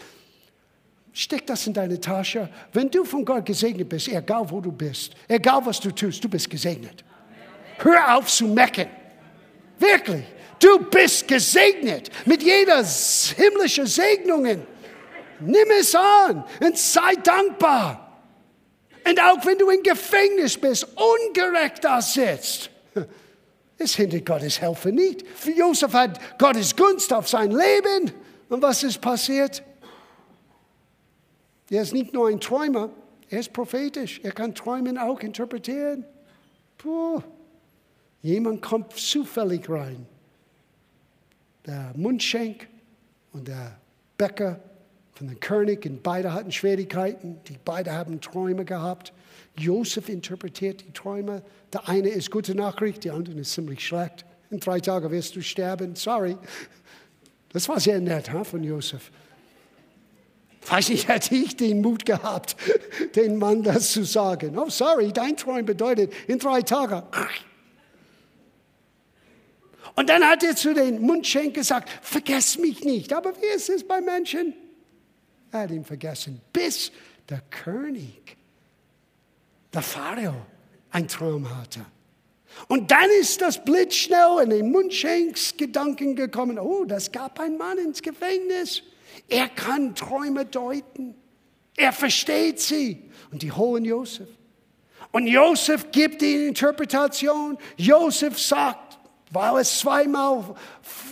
[1.12, 2.48] steck das in deine Tasche.
[2.72, 6.28] Wenn du von Gott gesegnet bist, egal wo du bist, egal was du tust, du
[6.28, 7.04] bist gesegnet.
[7.78, 8.86] Hör auf zu mecken.
[9.78, 10.24] Wirklich.
[10.60, 14.66] Du bist gesegnet mit jeder himmlischen Segnungen.
[15.40, 18.22] Nimm es an und sei dankbar.
[19.08, 22.70] Und auch wenn du im Gefängnis bist, ungerecht da sitzt,
[23.78, 25.26] es hindert Gottes Helfer nicht.
[25.26, 28.12] Für Josef hat Gottes Gunst auf sein Leben.
[28.50, 29.62] Und was ist passiert?
[31.70, 32.90] Er ist nicht nur ein Träumer,
[33.30, 34.20] er ist prophetisch.
[34.22, 36.04] Er kann Träumen auch interpretieren.
[36.76, 37.22] Puh.
[38.22, 40.06] Jemand kommt zufällig rein.
[41.66, 42.68] Der Mundschenk
[43.32, 43.78] und der
[44.16, 44.60] Bäcker
[45.14, 47.40] von dem König und beide hatten Schwierigkeiten.
[47.46, 49.12] Die beide haben Träume gehabt.
[49.56, 51.42] Josef interpretiert die Träume.
[51.72, 54.24] Der eine ist gute Nachricht, die andere ist ziemlich schlecht.
[54.50, 55.94] In drei Tagen wirst du sterben.
[55.94, 56.36] Sorry.
[57.52, 59.10] Das war sehr nett huh, von Josef.
[60.66, 62.56] Weiß nicht, hätte ich den Mut gehabt,
[63.16, 64.58] den Mann das zu sagen.
[64.58, 67.02] Oh, sorry, dein Träum bedeutet in drei Tagen.
[69.96, 73.12] Und dann hat er zu den Mundschenk gesagt, vergess mich nicht.
[73.12, 74.54] Aber wie ist es bei Menschen?
[75.52, 76.92] Er hat ihn vergessen, bis
[77.28, 78.36] der König,
[79.72, 80.34] der Pharao,
[80.90, 81.84] ein Traum hatte.
[82.68, 87.78] Und dann ist das blitzschnell in den Mundschenks Gedanken gekommen, oh, das gab ein Mann
[87.78, 88.82] ins Gefängnis.
[89.28, 91.14] Er kann Träume deuten.
[91.76, 93.10] Er versteht sie.
[93.30, 94.28] Und die holen Josef.
[95.12, 97.58] Und Josef gibt die Interpretation.
[97.76, 98.89] Josef sagt,
[99.30, 100.56] weil es zweimal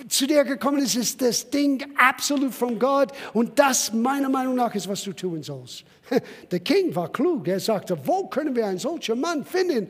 [0.09, 3.13] zu dir gekommen ist, ist das Ding absolut von Gott.
[3.33, 5.85] Und das, meiner Meinung nach, ist, was du tun sollst.
[6.51, 7.47] Der King war klug.
[7.47, 9.89] Er sagte, wo können wir einen solchen Mann finden?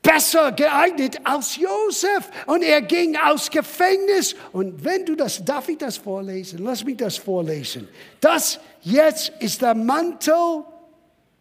[0.00, 2.30] Besser geeignet als Josef.
[2.46, 4.34] Und er ging aus Gefängnis.
[4.52, 6.64] Und wenn du das, darf ich das vorlesen?
[6.64, 7.88] Lass mich das vorlesen.
[8.20, 10.64] Das jetzt ist der Mantel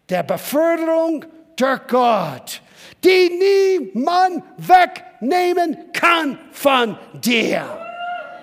[0.09, 2.61] der Beförderung durch Gott
[3.03, 7.65] die niemand wegnehmen kann von dir.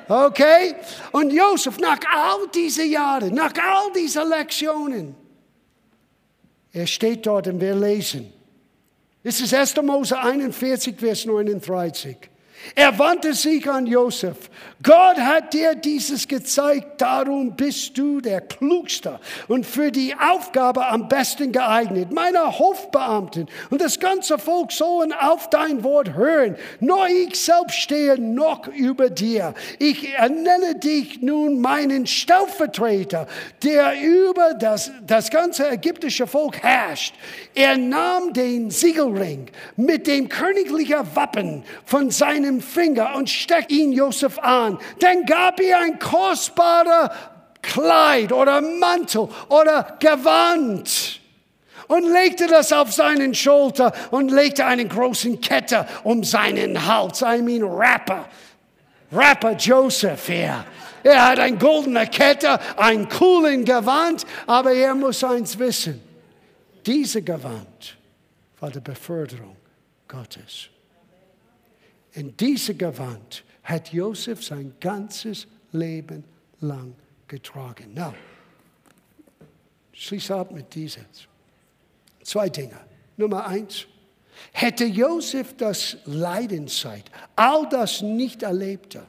[0.09, 0.75] Okay?
[1.13, 5.15] Und Josef, nach all diesen Jahren, nach all diesen Lektionen,
[6.73, 8.33] er steht dort und wir lesen.
[9.23, 9.77] Es ist 1.
[9.83, 12.17] Mose 41, Vers 39.
[12.75, 14.51] Er wandte sich an Josef.
[14.83, 21.07] Gott hat dir dieses gezeigt, darum bist du der Klugste und für die Aufgabe am
[21.07, 22.13] besten geeignet.
[22.13, 26.57] Meine Hofbeamten und das ganze Volk sollen auf dein Wort hören.
[26.81, 29.53] Nur ich selbst stehe noch über dir.
[29.79, 33.27] Ich ernenne dich nun meinen Stellvertreter,
[33.63, 37.15] der über das, das ganze ägyptische Volk herrscht.
[37.55, 44.39] Er nahm den Siegelring mit dem königlichen Wappen von seinem Finger und steckte ihn Josef
[44.39, 44.70] an.
[44.99, 47.13] Dann gab er ein kostbarer
[47.63, 51.21] Kleid oder Mantel oder Gewand
[51.89, 57.23] und legte das auf seinen Schulter und legte einen großen Kette um seinen Hals.
[57.23, 58.27] I mean Rapper.
[59.13, 60.65] Rapper Joseph hier.
[61.03, 66.01] Er hat eine goldene Kette, ein coolen Gewand, aber er muss eins wissen.
[66.87, 67.97] Diese Gewand
[68.61, 69.57] war die Beförderung
[70.07, 70.69] Gottes.
[72.13, 76.25] In diese Gewand hat Josef sein ganzes Leben
[76.61, 76.95] lang
[77.29, 77.95] getragen.
[77.95, 78.15] Now,
[79.93, 81.05] schließe ab mit diesem.
[82.23, 82.79] Zwei Dinge.
[83.17, 83.87] Nummer eins.
[84.53, 87.05] Hätte Josef das Leidenszeit,
[87.37, 89.07] all das nicht erlebte,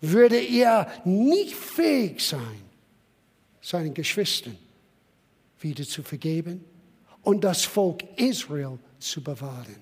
[0.00, 2.60] würde er nicht fähig sein,
[3.60, 4.58] seinen Geschwistern
[5.60, 6.64] wieder zu vergeben
[7.22, 9.81] und das Volk Israel zu bewahren.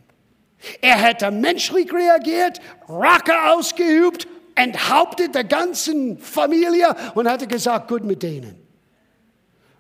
[0.81, 8.23] Er hätte menschlich reagiert, Rache ausgeübt, enthauptet der ganzen Familie und hatte gesagt, gut mit
[8.23, 8.57] denen.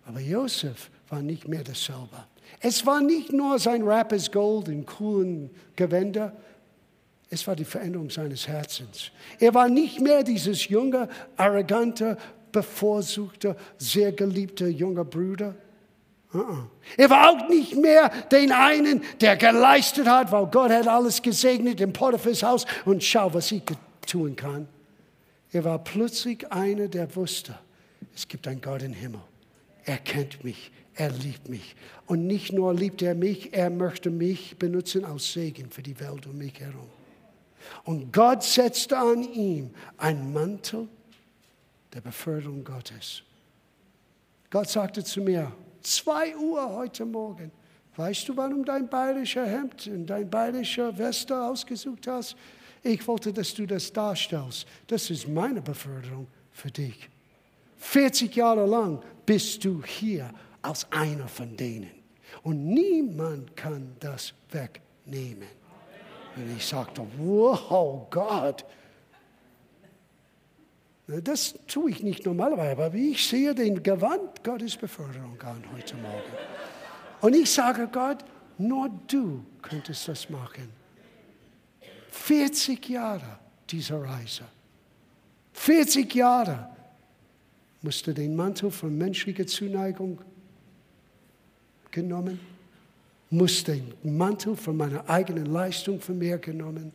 [0.06, 2.24] Aber Josef war nicht mehr dasselbe.
[2.60, 6.32] Es war nicht nur sein Rappers Gold in coolen Gewänder,
[7.30, 9.12] es war die Veränderung seines Herzens.
[9.38, 12.16] Er war nicht mehr dieses junge, arrogante,
[12.50, 15.54] bevorzugte, sehr geliebte junge Bruder.
[16.96, 21.80] Er war auch nicht mehr den einen, der geleistet hat, weil Gott hat alles gesegnet
[21.80, 23.62] im Potiphars Haus und schau, was ich
[24.06, 24.68] tun kann.
[25.52, 27.58] Er war plötzlich einer, der wusste,
[28.14, 29.20] es gibt einen Gott im Himmel.
[29.84, 31.74] Er kennt mich, er liebt mich.
[32.06, 36.26] Und nicht nur liebt er mich, er möchte mich benutzen als Segen für die Welt
[36.26, 36.88] um mich herum.
[37.84, 40.88] Und Gott setzte an ihm einen Mantel
[41.92, 43.22] der Beförderung Gottes.
[44.50, 45.52] Gott sagte zu mir,
[45.82, 47.50] zwei Uhr heute Morgen,
[47.96, 52.36] weißt du, warum dein bayerischer Hemd und dein bayerischer Weste ausgesucht hast?
[52.82, 54.66] Ich wollte, dass du das darstellst.
[54.86, 57.08] Das ist meine Beförderung für dich.
[57.78, 60.30] 40 Jahre lang bist du hier
[60.62, 61.90] als einer von denen.
[62.42, 65.48] Und niemand kann das wegnehmen.
[66.36, 68.64] Und ich sagte, wow, Gott.
[71.18, 76.30] Das tue ich nicht normalerweise, aber ich sehe den Gewand Gottes Beförderung an heute Morgen.
[77.20, 78.18] Und ich sage Gott,
[78.58, 80.68] nur du könntest das machen.
[82.10, 83.38] 40 Jahre
[83.68, 84.44] dieser Reise.
[85.52, 86.68] 40 Jahre
[87.82, 90.20] musste den Mantel von menschlicher Zuneigung
[91.90, 92.38] genommen,
[93.30, 96.92] musste den Mantel von meiner eigenen Leistung von mir genommen.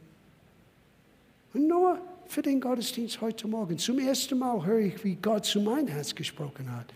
[1.53, 3.77] Und nur für den Gottesdienst heute Morgen.
[3.77, 6.87] Zum ersten Mal höre ich, wie Gott zu meinem Herz gesprochen hat.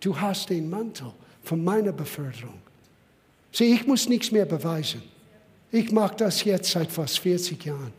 [0.00, 1.12] Du hast den Mantel
[1.42, 2.60] von meiner Beförderung.
[3.52, 5.02] Sieh, ich muss nichts mehr beweisen.
[5.72, 7.92] Ich mache das jetzt seit fast 40 Jahren.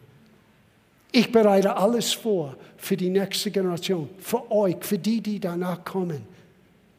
[1.12, 6.22] Ich bereite alles vor für die nächste Generation, für euch, für die, die danach kommen.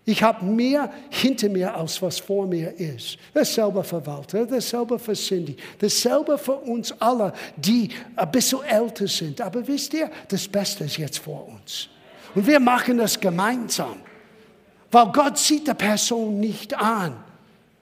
[0.05, 3.17] Ich habe mehr hinter mir, als was vor mir ist.
[3.33, 9.41] Dasselbe für Walter, dasselbe für Cindy, dasselbe für uns alle, die ein bisschen älter sind.
[9.41, 11.89] Aber wisst ihr, das Beste ist jetzt vor uns.
[12.35, 13.97] Und wir machen das gemeinsam.
[14.91, 17.17] Weil Gott sieht die Person nicht an.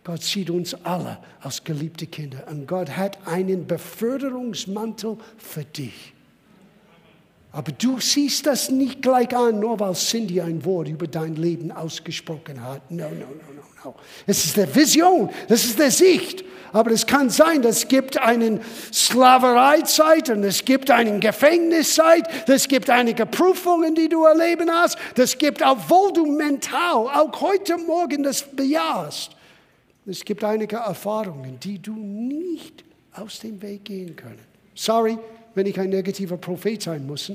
[0.05, 2.45] Gott sieht uns alle als geliebte Kinder.
[2.51, 6.13] Und Gott hat einen Beförderungsmantel für dich.
[7.53, 11.73] Aber du siehst das nicht gleich an, nur weil Cindy ein Wort über dein Leben
[11.73, 12.89] ausgesprochen hat.
[12.91, 13.95] No, no, no, no, no.
[14.27, 16.45] Es ist der Vision, das ist der Sicht.
[16.73, 18.61] Aber es kann sein, es gibt eine
[18.93, 25.37] Sklavereizeit und es gibt eine Gefängniszeit, es gibt einige Prüfungen, die du erleben hast, es
[25.37, 29.33] gibt, obwohl du mental auch heute Morgen das bejahst,
[30.07, 32.85] es gibt einige Erfahrungen, die du nicht
[33.15, 34.39] aus dem Weg gehen können.
[34.75, 35.19] Sorry,
[35.55, 37.33] wenn ich ein negativer Prophet sein muss.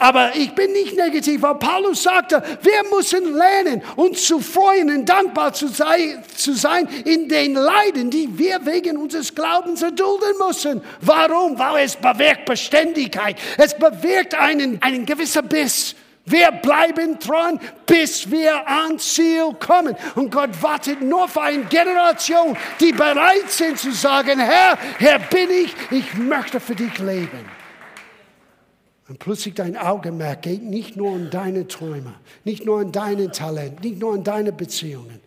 [0.00, 5.08] Aber ich bin nicht negativ, weil Paulus sagte, wir müssen lernen, uns zu freuen und
[5.08, 10.82] dankbar zu sein, zu sein in den Leiden, die wir wegen unseres Glaubens erdulden müssen.
[11.00, 11.58] Warum?
[11.58, 13.36] Weil es bewirkt Beständigkeit.
[13.56, 15.96] Es bewirkt einen, einen gewissen Biss.
[16.30, 19.94] Wir bleiben dran, bis wir ans Ziel kommen.
[20.14, 25.48] Und Gott wartet nur für eine Generation, die bereit sind zu sagen, Herr, Herr bin
[25.50, 27.58] ich, ich möchte für dich leben.
[29.08, 32.14] Und plötzlich dein Augenmerk geht nicht nur um deine Träume,
[32.44, 35.20] nicht nur um deinen Talent, nicht nur um deine Beziehungen.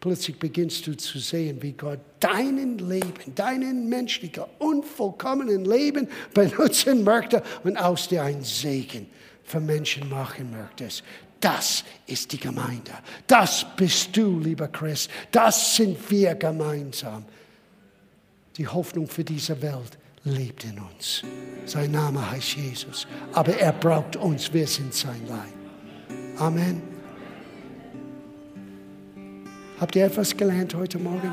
[0.00, 7.42] Plötzlich beginnst du zu sehen, wie Gott deinen Leben, deinen menschlichen, unvollkommenen Leben benutzen möchte
[7.64, 9.06] und aus dir ein Segen
[9.44, 11.02] für Menschen machen möchtest.
[11.40, 12.92] Das ist die Gemeinde.
[13.26, 15.08] Das bist du, lieber Chris.
[15.32, 17.24] Das sind wir gemeinsam.
[18.56, 21.22] Die Hoffnung für diese Welt lebt in uns.
[21.66, 23.06] Sein Name heißt Jesus.
[23.32, 24.52] Aber er braucht uns.
[24.52, 26.38] Wir sind sein Leib.
[26.38, 26.82] Amen.
[29.80, 31.32] Habt ihr etwas gelernt heute Morgen?